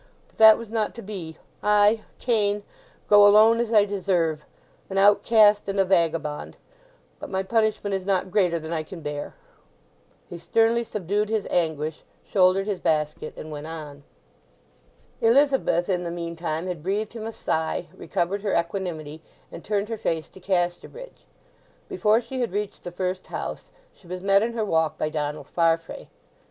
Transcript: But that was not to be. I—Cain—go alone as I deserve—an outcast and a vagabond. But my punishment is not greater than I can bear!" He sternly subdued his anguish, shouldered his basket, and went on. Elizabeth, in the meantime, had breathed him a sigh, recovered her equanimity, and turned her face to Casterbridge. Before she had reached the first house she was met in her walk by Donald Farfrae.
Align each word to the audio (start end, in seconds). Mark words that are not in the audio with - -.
But 0.29 0.39
that 0.39 0.57
was 0.57 0.71
not 0.71 0.95
to 0.95 1.03
be. 1.03 1.37
I—Cain—go 1.61 3.27
alone 3.27 3.59
as 3.59 3.71
I 3.71 3.85
deserve—an 3.85 4.97
outcast 4.97 5.69
and 5.69 5.79
a 5.79 5.85
vagabond. 5.85 6.57
But 7.19 7.29
my 7.29 7.43
punishment 7.43 7.93
is 7.93 8.03
not 8.03 8.31
greater 8.31 8.57
than 8.57 8.73
I 8.73 8.81
can 8.81 9.01
bear!" 9.01 9.35
He 10.27 10.39
sternly 10.39 10.83
subdued 10.83 11.29
his 11.29 11.47
anguish, 11.51 12.03
shouldered 12.27 12.65
his 12.65 12.79
basket, 12.79 13.35
and 13.37 13.51
went 13.51 13.67
on. 13.67 14.01
Elizabeth, 15.21 15.87
in 15.87 16.03
the 16.03 16.09
meantime, 16.09 16.65
had 16.65 16.81
breathed 16.81 17.13
him 17.13 17.27
a 17.27 17.31
sigh, 17.31 17.85
recovered 17.95 18.41
her 18.41 18.55
equanimity, 18.55 19.21
and 19.51 19.63
turned 19.63 19.87
her 19.87 19.97
face 19.97 20.29
to 20.29 20.39
Casterbridge. 20.39 21.27
Before 21.87 22.21
she 22.21 22.39
had 22.39 22.53
reached 22.53 22.81
the 22.81 22.91
first 22.91 23.27
house 23.27 23.69
she 23.93 24.07
was 24.07 24.23
met 24.23 24.41
in 24.41 24.53
her 24.53 24.65
walk 24.65 24.97
by 24.97 25.09
Donald 25.09 25.45
Farfrae. 25.45 26.07